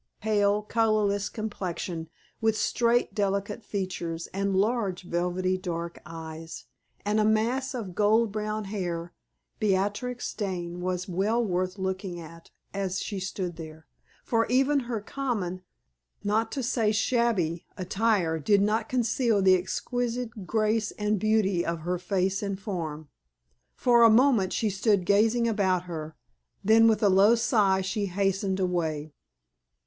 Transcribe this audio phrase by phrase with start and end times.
[0.19, 2.09] Pale, colorless complexion,
[2.41, 6.65] with straight, delicate features, and large, velvety dark eyes,
[7.05, 9.13] and a mass of gold brown hair,
[9.59, 13.85] Beatrix Dane was well worth looking at as she stood there;
[14.23, 15.61] for even her common
[16.23, 21.99] not to say shabby attire did not conceal the exquisite grace and beauty of her
[21.99, 23.07] face and form.
[23.75, 26.15] For a moment she stood gazing about her,
[26.63, 29.13] then with a low sigh she hastened away.